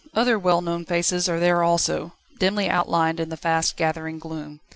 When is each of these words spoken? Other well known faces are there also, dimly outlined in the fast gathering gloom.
Other 0.15 0.39
well 0.39 0.61
known 0.61 0.83
faces 0.83 1.29
are 1.29 1.39
there 1.39 1.61
also, 1.61 2.13
dimly 2.39 2.67
outlined 2.67 3.19
in 3.19 3.29
the 3.29 3.37
fast 3.37 3.77
gathering 3.77 4.17
gloom. 4.17 4.59